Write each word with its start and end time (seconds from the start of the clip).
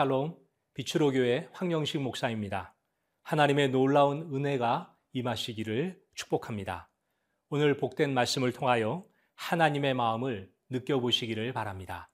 샬롬, 0.00 0.34
비추로 0.72 1.10
교회 1.10 1.46
황영식 1.52 2.00
목사입니다. 2.00 2.74
하나님의 3.22 3.68
놀라운 3.68 4.34
은혜가 4.34 4.96
임하시기를 5.12 6.00
축복합니다. 6.14 6.90
오늘 7.50 7.76
복된 7.76 8.14
말씀을 8.14 8.54
통하여 8.54 9.04
하나님의 9.34 9.92
마음을 9.92 10.50
느껴보시기를 10.70 11.52
바랍니다. 11.52 12.10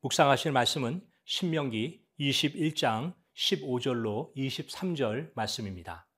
묵상하실 0.00 0.50
말씀은 0.50 1.00
신명기 1.26 2.02
21장 2.18 3.14
15절로 3.36 4.34
23절 4.34 5.30
말씀입니다. 5.36 6.08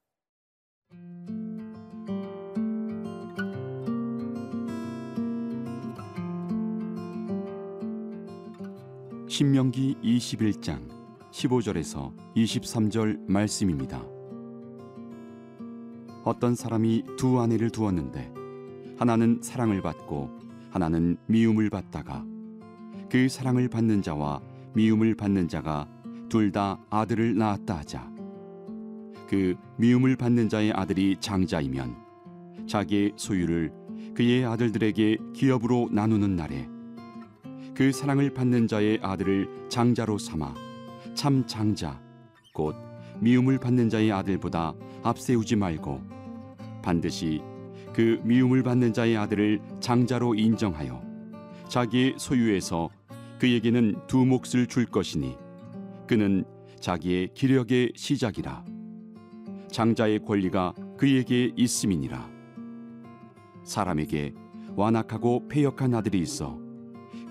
신명기 9.29 9.97
21장 10.03 11.00
15절에서 11.33 12.13
23절 12.37 13.21
말씀입니다. 13.29 14.03
어떤 16.25 16.55
사람이 16.55 17.05
두 17.17 17.41
아내를 17.41 17.71
두었는데 17.71 18.33
하나는 18.99 19.41
사랑을 19.43 19.81
받고 19.81 20.31
하나는 20.71 21.17
미움을 21.27 21.71
받다가 21.71 22.25
그 23.09 23.29
사랑을 23.29 23.69
받는 23.69 24.03
자와 24.03 24.41
미움을 24.75 25.15
받는 25.15 25.49
자가 25.49 25.89
둘 26.29 26.53
다 26.53 26.79
아들을 26.91 27.37
낳았다 27.37 27.79
하자 27.79 28.11
그 29.29 29.57
미움을 29.79 30.17
받는 30.17 30.49
자의 30.49 30.73
아들이 30.73 31.17
장자이면 31.19 31.97
자기의 32.69 33.13
소유를 33.17 33.73
그의 34.15 34.45
아들들에게 34.45 35.17
기업으로 35.35 35.89
나누는 35.91 36.37
날에 36.37 36.69
그 37.75 37.91
사랑을 37.91 38.35
받는 38.35 38.69
자의 38.69 38.99
아들을 39.03 39.69
장자로 39.69 40.19
삼아 40.19 40.70
참 41.15 41.47
장자. 41.47 42.01
곧 42.55 42.75
미움을 43.21 43.59
받는 43.59 43.89
자의 43.89 44.11
아들보다 44.13 44.75
앞세우지 45.03 45.57
말고 45.57 46.01
반드시 46.83 47.41
그 47.93 48.21
미움을 48.25 48.63
받는 48.63 48.93
자의 48.93 49.17
아들을 49.17 49.61
장자로 49.81 50.35
인정하여 50.35 51.03
자기의 51.69 52.15
소유에서 52.17 52.89
그에게는 53.39 54.07
두 54.07 54.25
몫을 54.25 54.67
줄 54.67 54.87
것이니 54.87 55.37
그는 56.07 56.45
자기의 56.81 57.31
기력의 57.35 57.93
시작이라. 57.95 58.65
장자의 59.71 60.25
권리가 60.25 60.75
그에게 60.97 61.53
있음이니라. 61.57 62.29
사람에게 63.65 64.35
완악하고 64.77 65.47
패역한 65.49 65.95
아들이 65.95 66.21
있어 66.21 66.59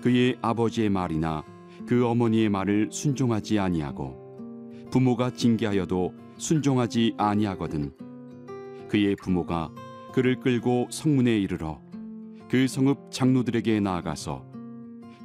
그의 0.02 0.38
아버지의 0.40 0.88
말이나 0.88 1.44
그 1.90 2.06
어머니의 2.06 2.48
말을 2.50 2.90
순종하지 2.92 3.58
아니하고 3.58 4.86
부모가 4.92 5.30
징계하여도 5.32 6.14
순종하지 6.36 7.14
아니하거든 7.18 7.90
그의 8.86 9.16
부모가 9.16 9.72
그를 10.12 10.38
끌고 10.38 10.86
성문에 10.88 11.36
이르러 11.36 11.80
그 12.48 12.68
성읍 12.68 13.10
장로들에게 13.10 13.80
나아가서 13.80 14.46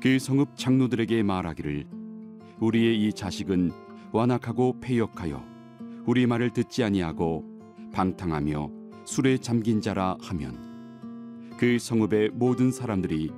그 0.02 0.17
성읍 0.17 0.57
장로들에게 0.57 1.22
말하기를 1.22 1.85
우리의 2.59 3.00
이 3.00 3.13
자식은 3.13 3.72
완악하고 4.12 4.79
패역하여 4.81 5.45
우리 6.07 6.25
말을 6.25 6.50
듣지 6.50 6.84
아니하고 6.84 7.45
방탕하며 7.94 8.72
술에 9.06 9.38
잠긴 9.38 9.81
자라 9.81 10.18
하면 10.19 11.53
그 11.59 11.78
성읍의 11.78 12.31
모든 12.34 12.72
사람들이 12.72 13.29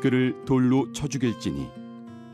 그를 0.00 0.44
돌로 0.46 0.90
쳐 0.90 1.06
죽일지니 1.06 1.81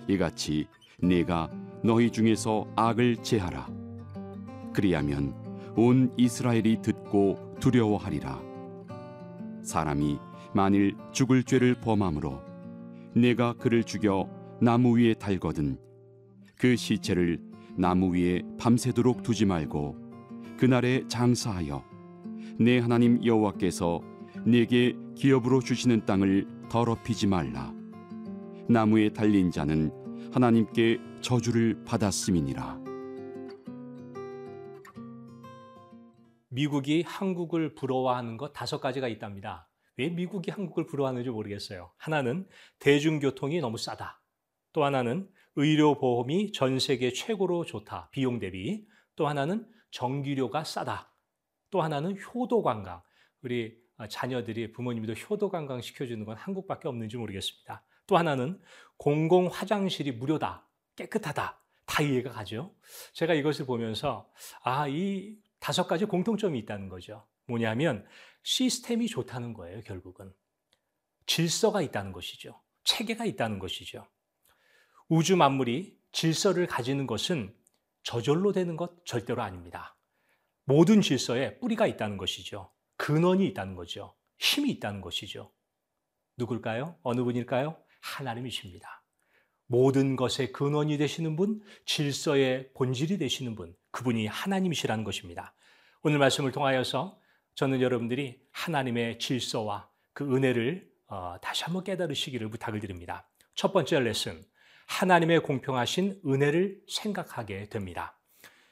이같이 0.09 0.67
네가 1.01 1.51
너희 1.85 2.11
중에서 2.11 2.67
악을 2.75 3.23
제하라. 3.23 3.69
그리하면 4.73 5.35
온 5.77 6.13
이스라엘이 6.17 6.83
듣고 6.83 7.55
두려워하리라. 7.61 8.43
사람이 9.63 10.19
만일 10.55 10.97
죽을 11.13 11.45
죄를 11.45 11.75
범함으로 11.81 12.41
내가 13.15 13.53
그를 13.53 13.85
죽여 13.85 14.29
나무 14.61 14.99
위에 14.99 15.15
달거든 15.15 15.79
그 16.57 16.75
시체를 16.75 17.41
나무 17.77 18.15
위에 18.15 18.43
밤새도록 18.59 19.23
두지 19.23 19.45
말고 19.45 19.97
그날에 20.59 21.07
장사하여 21.07 21.85
내 22.59 22.79
하나님 22.79 23.25
여호와께서 23.25 24.01
내게 24.45 24.97
기업으로 25.15 25.61
주시는 25.61 26.07
땅을 26.07 26.47
더럽히지 26.71 27.27
말라 27.27 27.78
나무에 28.71 29.15
달린 29.15 29.51
자는 29.51 29.91
하나님께 30.31 30.99
저주를 31.23 31.83
받았음이니라 31.85 32.79
미국이 36.51 37.03
한국을 37.03 37.75
부러워하는 37.75 38.37
것 38.37 38.53
다섯 38.53 38.79
가지가 38.81 39.09
있답니다. 39.09 39.71
왜 39.97 40.11
미국이 40.11 40.51
한국을 40.51 40.87
부러워하는지 40.87 41.31
모르겠어요. 41.31 41.93
하나는 41.97 42.47
대중교통이 42.79 43.61
너무 43.61 43.79
싸다. 43.79 44.21
또 44.73 44.85
하나는 44.85 45.29
의료보험이 45.57 46.53
전 46.53 46.79
세계 46.79 47.11
최고로 47.13 47.65
좋다. 47.65 48.11
비용 48.11 48.39
대비. 48.39 48.87
또 49.17 49.27
하나는 49.29 49.67
전기료가 49.91 50.65
싸다. 50.65 51.15
또 51.71 51.81
하나는 51.81 52.17
효도관광. 52.19 53.03
우리 53.43 53.77
자녀들이 54.09 54.73
부모님도 54.73 55.15
효도관광 55.15 55.81
시켜주는 55.81 56.25
건 56.25 56.37
한국밖에 56.37 56.87
없는지 56.87 57.17
모르겠습니다. 57.17 57.85
또 58.09 58.17
하나는 58.17 58.61
공공 58.97 59.47
화장실이 59.47 60.13
무료다. 60.13 60.67
깨끗하다. 60.97 61.61
다 61.87 62.03
이해가 62.03 62.31
가죠. 62.31 62.75
제가 63.13 63.35
이것을 63.35 63.67
보면서 63.67 64.29
아, 64.63 64.89
이 64.89 65.37
다섯 65.61 65.87
가지 65.87 66.07
공통점이 66.07 66.59
있다는 66.61 66.89
거죠. 66.89 67.27
뭐냐면 67.47 68.05
시스템이 68.43 69.07
좋다는 69.07 69.53
거예요, 69.53 69.83
결국은. 69.83 70.33
질서가 71.27 71.83
있다는 71.83 72.13
것이죠. 72.13 72.61
체계가 72.85 73.25
있다는 73.27 73.59
것이죠. 73.59 74.07
우주 75.09 75.37
만물이 75.37 75.99
질서를 76.11 76.67
가지는 76.67 77.07
것은 77.07 77.55
저절로 78.03 78.53
되는 78.53 78.77
것 78.77 79.05
절대로 79.05 79.43
아닙니다. 79.43 79.97
모든 80.65 81.03
질서에 81.03 81.59
뿌리가 81.59 81.87
있다는 81.87 82.17
것이죠. 82.17 82.73
근원이 82.97 83.47
있다는 83.49 83.75
거죠. 83.75 84.15
힘이 84.39 84.71
있다는 84.71 85.03
것이죠. 85.03 85.53
누굴까요? 86.39 86.97
어느 87.03 87.23
분일까요? 87.23 87.77
하나님이십니다. 88.01 89.03
모든 89.67 90.17
것의 90.17 90.53
근원이 90.53 90.97
되시는 90.99 91.37
분, 91.37 91.61
질서의 91.85 92.71
본질이 92.75 93.19
되시는 93.19 93.55
분, 93.55 93.75
그분이 93.91 94.27
하나님이시라는 94.27 95.05
것입니다. 95.05 95.55
오늘 96.03 96.19
말씀을 96.19 96.53
통하여서 96.53 97.19
저는 97.55 97.81
여러분들이 97.81 98.41
하나님의 98.53 99.19
질서와 99.19 99.89
그 100.15 100.25
은혜를 100.35 100.89
어, 101.09 101.37
다시 101.43 101.65
한번 101.65 101.85
깨달으시기를 101.85 102.49
부탁을 102.51 102.81
드립니다. 102.81 103.29
첫 103.55 103.73
번째 103.73 104.01
레슨, 104.01 104.43
하나님의 104.87 105.41
공평하신 105.41 106.21
은혜를 106.27 106.81
생각하게 106.89 107.69
됩니다. 107.69 108.19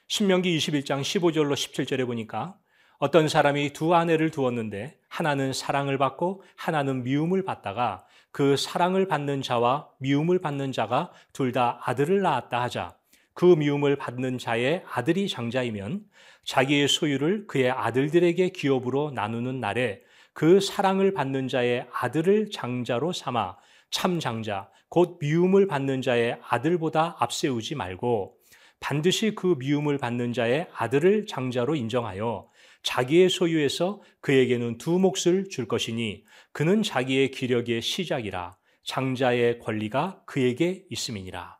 신명기 0.07 0.57
21장 0.57 1.01
15절로 1.01 1.53
17절에 1.53 2.05
보니까 2.05 2.57
어떤 2.99 3.27
사람이 3.27 3.73
두 3.73 3.93
아내를 3.93 4.31
두었는데 4.31 4.97
하나는 5.07 5.53
사랑을 5.53 5.99
받고 5.99 6.41
하나는 6.55 7.03
미움을 7.03 7.43
받다가 7.43 8.03
그 8.31 8.57
사랑을 8.57 9.07
받는 9.07 9.43
자와 9.43 9.89
미움을 9.99 10.39
받는 10.39 10.71
자가 10.71 11.11
둘 11.31 11.51
다 11.51 11.79
아들을 11.83 12.21
낳았다 12.21 12.59
하자 12.59 12.95
그 13.35 13.45
미움을 13.45 13.97
받는 13.97 14.39
자의 14.39 14.83
아들이 14.91 15.27
장자이면 15.29 16.05
자기의 16.43 16.87
소유를 16.87 17.45
그의 17.45 17.69
아들들에게 17.69 18.49
기업으로 18.49 19.11
나누는 19.11 19.59
날에 19.59 20.01
그 20.33 20.59
사랑을 20.59 21.13
받는 21.13 21.47
자의 21.47 21.85
아들을 21.93 22.49
장자로 22.51 23.11
삼아 23.13 23.57
참 23.91 24.19
장자, 24.19 24.69
곧 24.89 25.17
미움을 25.21 25.67
받는 25.67 26.01
자의 26.01 26.39
아들보다 26.47 27.15
앞세우지 27.19 27.75
말고 27.75 28.37
반드시 28.79 29.33
그 29.35 29.55
미움을 29.59 29.97
받는 29.97 30.33
자의 30.33 30.67
아들을 30.73 31.25
장자로 31.27 31.75
인정하여 31.75 32.47
자기의 32.83 33.29
소유에서 33.29 34.01
그에게는 34.21 34.77
두 34.77 34.99
몫을 34.99 35.49
줄 35.49 35.67
것이니 35.67 36.23
그는 36.51 36.83
자기의 36.83 37.31
기력의 37.31 37.81
시작이라 37.81 38.57
장자의 38.83 39.59
권리가 39.59 40.23
그에게 40.25 40.85
있음이니라. 40.89 41.59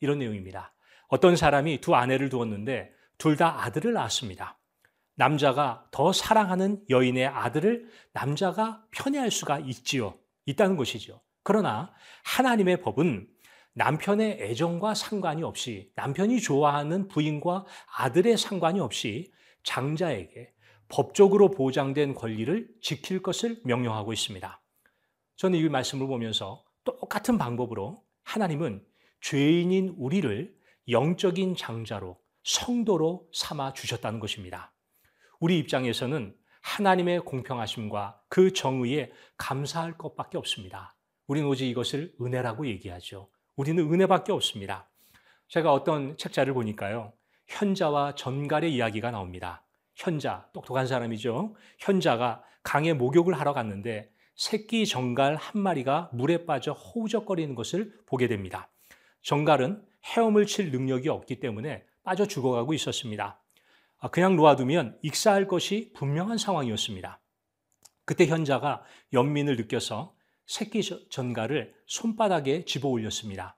이런 0.00 0.18
내용입니다. 0.20 0.74
어떤 1.08 1.36
사람이 1.36 1.80
두 1.80 1.94
아내를 1.94 2.28
두었는데 2.28 2.92
둘 3.18 3.36
다 3.36 3.64
아들을 3.64 3.92
낳았습니다. 3.92 4.58
남자가 5.16 5.88
더 5.90 6.12
사랑하는 6.12 6.84
여인의 6.88 7.26
아들을 7.26 7.88
남자가 8.12 8.84
편애할 8.92 9.32
수가 9.32 9.58
있지요. 9.58 10.14
있다는 10.46 10.76
것이죠. 10.76 11.20
그러나 11.42 11.92
하나님의 12.24 12.80
법은 12.82 13.26
남편의 13.74 14.38
애정과 14.40 14.94
상관이 14.94 15.42
없이 15.42 15.90
남편이 15.96 16.40
좋아하는 16.40 17.08
부인과 17.08 17.64
아들의 17.96 18.36
상관이 18.36 18.78
없이 18.78 19.32
장자에게 19.64 20.52
법적으로 20.88 21.50
보장된 21.50 22.14
권리를 22.14 22.68
지킬 22.80 23.22
것을 23.22 23.60
명령하고 23.64 24.12
있습니다. 24.12 24.60
저는 25.36 25.58
이 25.58 25.68
말씀을 25.68 26.06
보면서 26.06 26.64
똑같은 26.84 27.38
방법으로 27.38 28.02
하나님은 28.24 28.84
죄인인 29.20 29.94
우리를 29.98 30.56
영적인 30.88 31.56
장자로 31.56 32.18
성도로 32.42 33.28
삼아 33.32 33.74
주셨다는 33.74 34.20
것입니다. 34.20 34.72
우리 35.38 35.58
입장에서는 35.58 36.34
하나님의 36.62 37.20
공평하심과 37.20 38.22
그 38.28 38.52
정의에 38.52 39.12
감사할 39.36 39.98
것밖에 39.98 40.38
없습니다. 40.38 40.96
우리는 41.26 41.46
오직 41.48 41.68
이것을 41.68 42.14
은혜라고 42.20 42.66
얘기하죠. 42.66 43.30
우리는 43.56 43.82
은혜밖에 43.92 44.32
없습니다. 44.32 44.88
제가 45.48 45.72
어떤 45.72 46.16
책자를 46.16 46.54
보니까요. 46.54 47.12
현자와 47.46 48.14
전갈의 48.14 48.74
이야기가 48.74 49.10
나옵니다. 49.10 49.64
현자, 49.98 50.48
똑똑한 50.52 50.86
사람이죠. 50.86 51.56
현자가 51.80 52.44
강에 52.62 52.92
목욕을 52.92 53.38
하러 53.38 53.52
갔는데 53.52 54.12
새끼 54.36 54.86
정갈 54.86 55.34
한 55.34 55.60
마리가 55.60 56.10
물에 56.12 56.46
빠져 56.46 56.72
허우적거리는 56.72 57.56
것을 57.56 57.92
보게 58.06 58.28
됩니다. 58.28 58.70
정갈은 59.22 59.82
헤엄을 60.04 60.46
칠 60.46 60.70
능력이 60.70 61.08
없기 61.08 61.40
때문에 61.40 61.84
빠져 62.04 62.26
죽어가고 62.26 62.74
있었습니다. 62.74 63.42
아, 63.98 64.08
그냥 64.08 64.36
놓아두면 64.36 65.00
익사할 65.02 65.48
것이 65.48 65.92
분명한 65.96 66.38
상황이었습니다. 66.38 67.20
그때 68.04 68.26
현자가 68.26 68.84
연민을 69.12 69.56
느껴서 69.56 70.14
새끼 70.46 70.80
전갈을 71.10 71.74
손바닥에 71.86 72.64
집어 72.64 72.88
올렸습니다. 72.88 73.56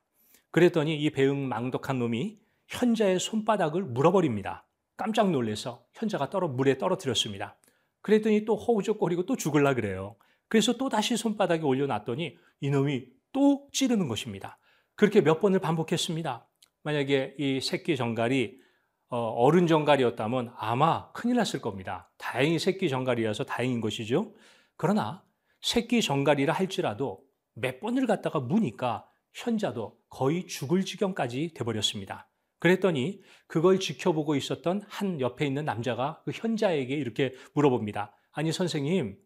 그랬더니 0.50 0.96
이 0.96 1.10
배응 1.10 1.46
망덕한 1.46 1.98
놈이 1.98 2.38
현자의 2.66 3.20
손바닥을 3.20 3.82
물어버립니다. 3.82 4.64
깜짝 5.00 5.30
놀래서 5.30 5.82
현자가 5.94 6.28
떨어 6.28 6.46
물에 6.46 6.76
떨어뜨렸습니다. 6.76 7.56
그랬더니 8.02 8.44
또 8.44 8.54
허우적거리고 8.54 9.24
또 9.24 9.34
죽을라 9.34 9.72
그래요. 9.72 10.14
그래서 10.46 10.74
또 10.74 10.90
다시 10.90 11.16
손바닥에 11.16 11.62
올려놨더니 11.62 12.36
이놈이 12.60 13.06
또 13.32 13.66
찌르는 13.72 14.08
것입니다. 14.08 14.58
그렇게 14.96 15.22
몇 15.22 15.40
번을 15.40 15.58
반복했습니다. 15.58 16.46
만약에 16.82 17.36
이 17.38 17.60
새끼 17.62 17.96
정갈이 17.96 18.60
어, 19.08 19.16
어른 19.16 19.66
정갈이었다면 19.66 20.52
아마 20.54 21.10
큰일 21.12 21.36
났을 21.36 21.62
겁니다. 21.62 22.12
다행히 22.18 22.58
새끼 22.58 22.90
정갈이라서 22.90 23.44
다행인 23.44 23.80
것이죠. 23.80 24.34
그러나 24.76 25.24
새끼 25.62 26.02
정갈이라 26.02 26.52
할지라도 26.52 27.22
몇 27.54 27.80
번을 27.80 28.06
갖다가 28.06 28.38
무니까 28.38 29.06
현자도 29.32 29.96
거의 30.10 30.46
죽을 30.46 30.84
지경까지 30.84 31.54
돼버렸습니다. 31.54 32.29
그랬더니 32.60 33.20
그걸 33.46 33.80
지켜보고 33.80 34.36
있었던 34.36 34.82
한 34.86 35.20
옆에 35.20 35.46
있는 35.46 35.64
남자가 35.64 36.22
그 36.24 36.30
현자에게 36.32 36.94
이렇게 36.94 37.34
물어봅니다. 37.54 38.14
아니 38.32 38.52
선생님, 38.52 39.18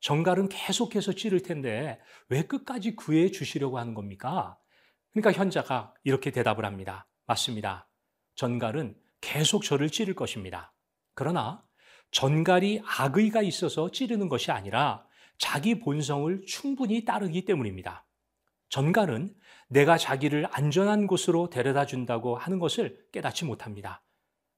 정갈은 0.00 0.48
계속해서 0.48 1.12
찌를 1.12 1.42
텐데 1.42 2.00
왜 2.28 2.42
끝까지 2.42 2.96
구해 2.96 3.30
주시려고 3.30 3.78
하는 3.78 3.94
겁니까? 3.94 4.58
그러니까 5.12 5.32
현자가 5.32 5.94
이렇게 6.04 6.30
대답을 6.30 6.64
합니다. 6.64 7.06
맞습니다. 7.26 7.88
전갈은 8.34 8.96
계속 9.20 9.64
저를 9.64 9.90
찌를 9.90 10.14
것입니다. 10.14 10.72
그러나 11.14 11.64
전갈이 12.10 12.82
악의가 12.84 13.42
있어서 13.42 13.90
찌르는 13.90 14.28
것이 14.28 14.50
아니라 14.50 15.04
자기 15.36 15.78
본성을 15.78 16.42
충분히 16.46 17.04
따르기 17.04 17.44
때문입니다. 17.44 18.06
전갈은 18.70 19.34
내가 19.68 19.98
자기를 19.98 20.48
안전한 20.50 21.06
곳으로 21.06 21.50
데려다 21.50 21.86
준다고 21.86 22.36
하는 22.36 22.58
것을 22.58 23.06
깨닫지 23.12 23.44
못합니다. 23.44 24.02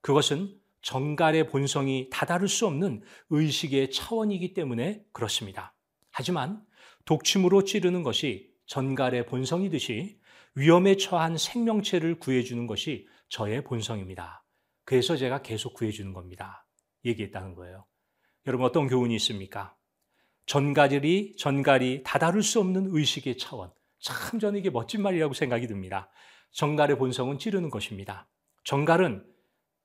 그것은 0.01 0.57
전갈의 0.81 1.47
본성이 1.47 2.09
다다를 2.09 2.47
수 2.47 2.65
없는 2.65 3.03
의식의 3.29 3.91
차원이기 3.91 4.53
때문에 4.53 5.03
그렇습니다. 5.11 5.75
하지만 6.11 6.63
독침으로 7.05 7.63
찌르는 7.63 8.03
것이 8.03 8.51
전갈의 8.65 9.25
본성이듯이 9.25 10.19
위험에 10.55 10.95
처한 10.97 11.37
생명체를 11.37 12.19
구해주는 12.19 12.67
것이 12.67 13.07
저의 13.29 13.63
본성입니다. 13.63 14.43
그래서 14.85 15.15
제가 15.15 15.41
계속 15.41 15.73
구해주는 15.73 16.13
겁니다. 16.13 16.65
얘기했다는 17.05 17.55
거예요. 17.55 17.85
여러분 18.47 18.65
어떤 18.65 18.87
교훈이 18.87 19.15
있습니까? 19.15 19.75
전갈이 20.45 21.35
전갈이 21.37 22.03
다다를 22.03 22.43
수 22.43 22.59
없는 22.59 22.87
의식의 22.89 23.37
차원. 23.37 23.71
참 24.01 24.39
저는 24.39 24.59
이게 24.59 24.69
멋진 24.69 25.01
말이라고 25.01 25.33
생각이 25.33 25.67
듭니다. 25.67 26.09
전갈의 26.51 26.97
본성은 26.97 27.37
찌르는 27.39 27.69
것입니다. 27.69 28.27
전갈은 28.63 29.25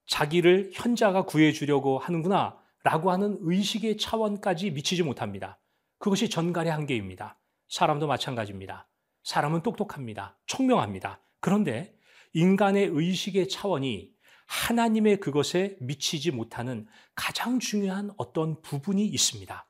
자기를 0.06 0.70
현자가 0.72 1.22
구해주려고 1.22 1.98
하는구나 1.98 2.58
라고 2.82 3.10
하는 3.10 3.36
의식의 3.40 3.98
차원까지 3.98 4.70
미치지 4.70 5.02
못합니다. 5.02 5.58
그것이 5.98 6.30
전갈의 6.30 6.72
한계입니다. 6.72 7.38
사람도 7.68 8.06
마찬가지입니다. 8.06 8.88
사람은 9.24 9.62
똑똑합니다. 9.62 10.38
총명합니다. 10.46 11.20
그런데 11.40 11.96
인간의 12.32 12.90
의식의 12.92 13.48
차원이 13.48 14.10
하나님의 14.46 15.18
그것에 15.18 15.76
미치지 15.80 16.30
못하는 16.30 16.86
가장 17.14 17.58
중요한 17.58 18.10
어떤 18.16 18.62
부분이 18.62 19.04
있습니다. 19.04 19.68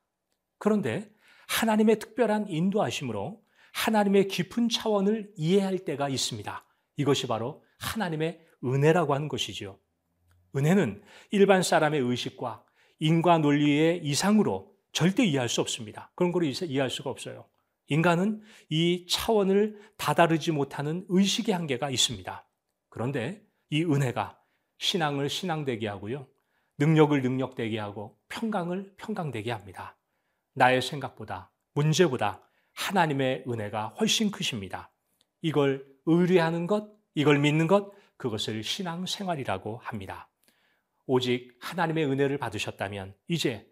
그런데 0.58 1.10
하나님의 1.48 1.98
특별한 1.98 2.48
인도하심으로 2.48 3.45
하나님의 3.76 4.28
깊은 4.28 4.70
차원을 4.70 5.32
이해할 5.36 5.78
때가 5.80 6.08
있습니다. 6.08 6.64
이것이 6.96 7.26
바로 7.26 7.62
하나님의 7.78 8.40
은혜라고 8.64 9.14
하는 9.14 9.28
것이지요. 9.28 9.78
은혜는 10.56 11.02
일반 11.30 11.62
사람의 11.62 12.00
의식과 12.00 12.64
인과 13.00 13.38
논리의 13.38 14.00
이상으로 14.02 14.74
절대 14.92 15.26
이해할 15.26 15.50
수 15.50 15.60
없습니다. 15.60 16.10
그런 16.14 16.32
걸 16.32 16.44
이해할 16.44 16.88
수가 16.88 17.10
없어요. 17.10 17.46
인간은 17.88 18.42
이 18.70 19.06
차원을 19.10 19.78
다다르지 19.98 20.52
못하는 20.52 21.04
의식의 21.08 21.54
한계가 21.54 21.90
있습니다. 21.90 22.48
그런데 22.88 23.46
이 23.68 23.84
은혜가 23.84 24.40
신앙을 24.78 25.28
신앙되게 25.28 25.86
하고요. 25.86 26.26
능력을 26.78 27.20
능력되게 27.20 27.78
하고 27.78 28.18
평강을 28.30 28.94
평강되게 28.96 29.52
합니다. 29.52 29.98
나의 30.54 30.80
생각보다, 30.80 31.52
문제보다 31.74 32.45
하나님의 32.76 33.44
은혜가 33.48 33.88
훨씬 34.00 34.30
크십니다. 34.30 34.92
이걸 35.42 35.84
의뢰하는 36.04 36.66
것, 36.66 36.88
이걸 37.14 37.38
믿는 37.38 37.66
것, 37.66 37.92
그것을 38.16 38.62
신앙 38.62 39.06
생활이라고 39.06 39.78
합니다. 39.78 40.28
오직 41.06 41.56
하나님의 41.60 42.06
은혜를 42.06 42.38
받으셨다면 42.38 43.14
이제 43.28 43.68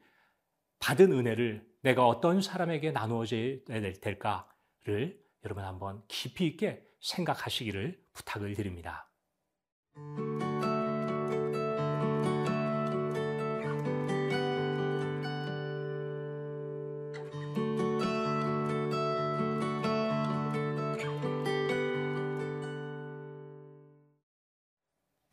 받은 0.78 1.12
은혜를 1.12 1.66
내가 1.82 2.06
어떤 2.06 2.40
사람에게 2.40 2.92
나누어져야 2.92 3.58
될까를 4.00 5.20
여러분 5.44 5.64
한번 5.64 6.02
깊이 6.08 6.46
있게 6.46 6.82
생각하시기를 7.00 8.02
부탁을 8.14 8.54
드립니다. 8.54 9.10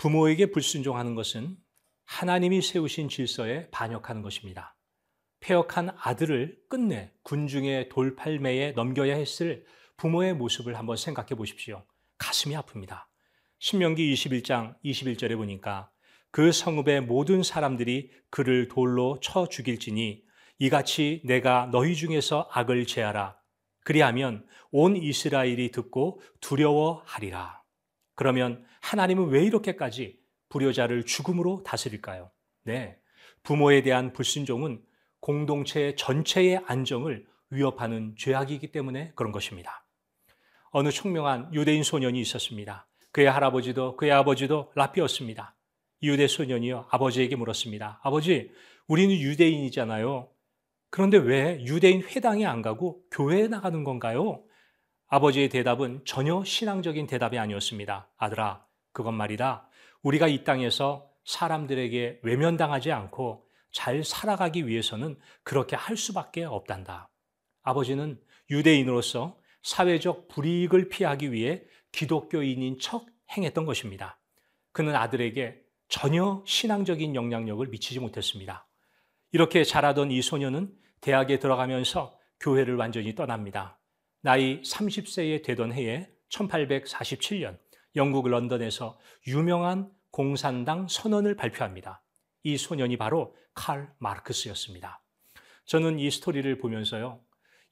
부모에게 0.01 0.47
불순종하는 0.47 1.13
것은 1.13 1.55
하나님이 2.05 2.63
세우신 2.63 3.07
질서에 3.07 3.69
반역하는 3.69 4.23
것입니다. 4.23 4.75
폐역한 5.41 5.95
아들을 5.95 6.57
끝내 6.67 7.11
군중의 7.21 7.89
돌팔매에 7.89 8.71
넘겨야 8.71 9.15
했을 9.15 9.63
부모의 9.97 10.33
모습을 10.33 10.75
한번 10.75 10.97
생각해 10.97 11.35
보십시오. 11.35 11.85
가슴이 12.17 12.55
아픕니다. 12.55 13.03
신명기 13.59 14.11
21장 14.15 14.75
21절에 14.83 15.37
보니까 15.37 15.91
그 16.31 16.51
성읍의 16.51 17.01
모든 17.01 17.43
사람들이 17.43 18.09
그를 18.31 18.69
돌로 18.69 19.19
쳐 19.21 19.47
죽일지니 19.47 20.23
이같이 20.57 21.21
내가 21.25 21.69
너희 21.71 21.93
중에서 21.93 22.49
악을 22.51 22.87
제하라. 22.87 23.37
그리하면 23.83 24.47
온 24.71 24.95
이스라엘이 24.95 25.69
듣고 25.69 26.21
두려워하리라. 26.39 27.61
그러면 28.15 28.65
하나님은 28.81 29.29
왜 29.29 29.43
이렇게까지 29.45 30.19
불효자를 30.49 31.05
죽음으로 31.05 31.63
다스릴까요? 31.63 32.29
네. 32.63 32.97
부모에 33.43 33.81
대한 33.81 34.13
불순종은 34.13 34.83
공동체 35.19 35.95
전체의 35.95 36.61
안정을 36.65 37.25
위협하는 37.49 38.15
죄악이기 38.17 38.71
때문에 38.71 39.13
그런 39.15 39.31
것입니다. 39.31 39.85
어느 40.71 40.89
총명한 40.89 41.53
유대인 41.53 41.83
소년이 41.83 42.19
있었습니다. 42.21 42.87
그의 43.11 43.29
할아버지도 43.29 43.97
그의 43.97 44.11
아버지도 44.11 44.71
라피였습니다. 44.75 45.55
유대 46.03 46.27
소년이요 46.27 46.87
아버지에게 46.89 47.35
물었습니다. 47.35 47.99
아버지, 48.03 48.51
우리는 48.87 49.15
유대인이잖아요. 49.15 50.29
그런데 50.89 51.17
왜 51.17 51.63
유대인 51.65 52.01
회당에 52.01 52.45
안 52.45 52.61
가고 52.61 53.03
교회에 53.11 53.47
나가는 53.47 53.83
건가요? 53.83 54.43
아버지의 55.07 55.49
대답은 55.49 56.01
전혀 56.05 56.43
신앙적인 56.43 57.05
대답이 57.05 57.37
아니었습니다. 57.37 58.09
아들아, 58.17 58.65
그건 58.91 59.15
말이다. 59.15 59.67
우리가 60.01 60.27
이 60.27 60.43
땅에서 60.43 61.09
사람들에게 61.25 62.21
외면당하지 62.23 62.91
않고 62.91 63.47
잘 63.71 64.03
살아가기 64.03 64.67
위해서는 64.67 65.17
그렇게 65.43 65.75
할 65.75 65.95
수밖에 65.95 66.43
없단다. 66.43 67.09
아버지는 67.63 68.19
유대인으로서 68.49 69.39
사회적 69.63 70.27
불이익을 70.27 70.89
피하기 70.89 71.31
위해 71.31 71.63
기독교인인 71.91 72.79
척 72.79 73.05
행했던 73.31 73.65
것입니다. 73.65 74.19
그는 74.71 74.95
아들에게 74.95 75.61
전혀 75.87 76.43
신앙적인 76.45 77.15
영향력을 77.15 77.65
미치지 77.67 77.99
못했습니다. 77.99 78.67
이렇게 79.31 79.63
자라던 79.63 80.11
이 80.11 80.21
소녀는 80.21 80.73
대학에 81.01 81.39
들어가면서 81.39 82.17
교회를 82.39 82.75
완전히 82.75 83.13
떠납니다. 83.15 83.79
나이 84.21 84.61
30세에 84.61 85.43
되던 85.43 85.73
해에 85.73 86.09
1847년 86.29 87.57
영국 87.95 88.27
런던에서 88.27 88.97
유명한 89.27 89.91
공산당 90.11 90.87
선언을 90.87 91.35
발표합니다. 91.35 92.03
이 92.43 92.57
소년이 92.57 92.97
바로 92.97 93.35
칼 93.53 93.93
마르크스였습니다. 93.99 95.03
저는 95.65 95.99
이 95.99 96.09
스토리를 96.09 96.57
보면서요, 96.57 97.21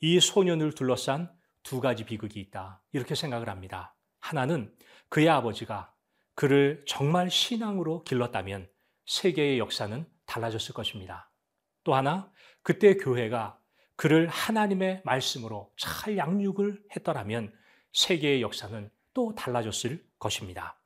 이 0.01 0.19
소년을 0.19 0.73
둘러싼 0.73 1.31
두 1.63 1.81
가지 1.81 2.05
비극이 2.05 2.39
있다. 2.39 2.81
이렇게 2.93 3.15
생각을 3.15 3.49
합니다. 3.49 3.95
하나는 4.19 4.73
그의 5.09 5.29
아버지가 5.29 5.93
그를 6.35 6.83
정말 6.87 7.29
신앙으로 7.29 8.03
길렀다면 8.03 8.69
세계의 9.05 9.59
역사는 9.59 10.07
달라졌을 10.25 10.73
것입니다. 10.73 11.31
또 11.83 11.95
하나, 11.95 12.31
그때 12.61 12.95
교회가 12.95 13.59
그를 13.95 14.27
하나님의 14.27 15.01
말씀으로 15.03 15.73
잘 15.77 16.17
양육을 16.17 16.83
했더라면 16.95 17.53
세계의 17.91 18.41
역사는 18.41 18.89
또 19.13 19.33
달라졌을 19.35 20.03
것입니다. 20.19 20.79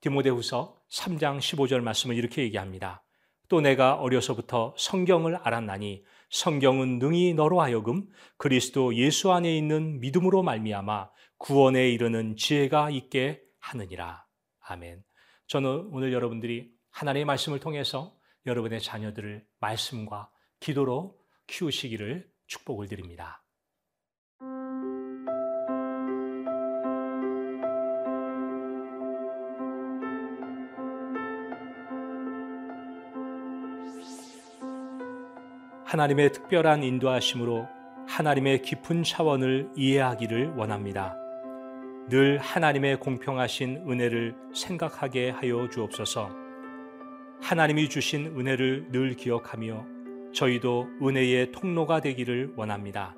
디모데후서 0.00 0.80
3장 0.90 1.38
15절 1.38 1.80
말씀을 1.80 2.16
이렇게 2.16 2.42
얘기합니다. 2.42 3.02
또 3.48 3.60
내가 3.60 3.94
어려서부터 3.94 4.74
성경을 4.76 5.36
알았나니 5.36 6.04
성경은 6.30 6.98
능히 6.98 7.34
너로 7.34 7.60
하여금 7.60 8.06
그리스도 8.36 8.94
예수 8.94 9.32
안에 9.32 9.56
있는 9.56 10.00
믿음으로 10.00 10.42
말미암아 10.42 11.10
구원에 11.38 11.88
이르는 11.90 12.36
지혜가 12.36 12.90
있게 12.90 13.42
하느니라. 13.58 14.26
아멘. 14.60 15.02
저는 15.46 15.88
오늘 15.92 16.12
여러분들이 16.12 16.70
하나님의 16.90 17.24
말씀을 17.24 17.58
통해서 17.58 18.14
여러분의 18.44 18.80
자녀들을 18.80 19.46
말씀과 19.60 20.30
기도로 20.60 21.18
키우시기를 21.46 22.30
축복을 22.46 22.88
드립니다. 22.88 23.42
하나님의 35.88 36.32
특별한 36.32 36.82
인도하심으로 36.82 37.66
하나님의 38.06 38.60
깊은 38.60 39.04
차원을 39.04 39.70
이해하기를 39.74 40.48
원합니다. 40.54 41.16
늘 42.10 42.36
하나님의 42.36 43.00
공평하신 43.00 43.84
은혜를 43.88 44.34
생각하게 44.54 45.30
하여 45.30 45.66
주옵소서. 45.70 46.28
하나님이 47.40 47.88
주신 47.88 48.26
은혜를 48.38 48.88
늘 48.92 49.16
기억하며 49.16 49.86
저희도 50.34 50.88
은혜의 51.02 51.52
통로가 51.52 52.02
되기를 52.02 52.52
원합니다. 52.54 53.16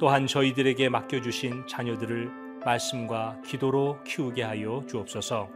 또한 0.00 0.26
저희들에게 0.26 0.88
맡겨주신 0.88 1.66
자녀들을 1.66 2.30
말씀과 2.64 3.42
기도로 3.44 4.02
키우게 4.02 4.42
하여 4.42 4.82
주옵소서. 4.88 5.50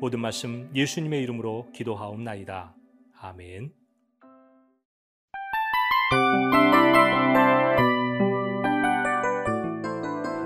모든 0.00 0.18
말씀 0.18 0.68
예수님의 0.74 1.22
이름으로 1.22 1.70
기도하옵나이다. 1.72 2.74
아멘. 3.20 3.83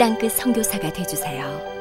땅끝 0.00 0.32
선교사가 0.32 0.90
되주세요. 0.94 1.79